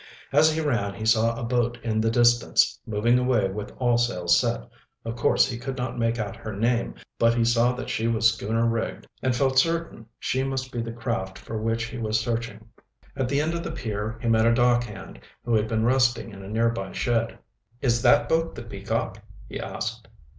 As 0.31 0.51
he 0.55 0.59
ran 0.61 0.95
he 0.95 1.05
saw 1.05 1.37
a 1.39 1.43
boat 1.43 1.77
in 1.83 2.01
the 2.01 2.09
distance, 2.09 2.79
moving 2.87 3.19
away 3.19 3.49
with 3.49 3.71
all 3.77 3.99
sails 3.99 4.35
set. 4.35 4.67
Of 5.05 5.15
course 5.15 5.47
he 5.47 5.59
could 5.59 5.77
not 5.77 5.99
make 5.99 6.17
out 6.17 6.35
her 6.35 6.55
name, 6.55 6.95
but 7.19 7.35
he 7.35 7.45
saw 7.45 7.73
that 7.73 7.87
she 7.87 8.07
was 8.07 8.33
schooner 8.33 8.65
rigged, 8.65 9.05
and 9.21 9.35
felt 9.35 9.59
certain 9.59 10.07
she 10.17 10.43
must 10.43 10.71
be 10.71 10.81
the 10.81 10.91
craft 10.91 11.37
for 11.37 11.61
which 11.61 11.83
he 11.83 11.99
was 11.99 12.19
searching. 12.19 12.67
At 13.15 13.29
the 13.29 13.41
end 13.41 13.53
of 13.53 13.63
the 13.63 13.69
pier 13.69 14.17
he 14.19 14.27
met 14.27 14.47
a 14.47 14.55
dock 14.55 14.85
hand, 14.85 15.19
who 15.45 15.53
had 15.53 15.67
been 15.67 15.85
resting 15.85 16.31
in 16.31 16.41
a 16.41 16.47
nearby 16.49 16.93
shed. 16.93 17.37
"Is 17.79 18.01
that 18.01 18.27
boat 18.27 18.55
the 18.55 18.63
Peacock?" 18.63 19.21
he 19.47 19.59
asked. 19.59 20.07